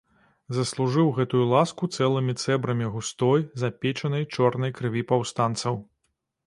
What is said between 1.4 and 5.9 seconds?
ласку цэлымі цэбрамі густой, запечанай, чорнай крыві паўстанцаў.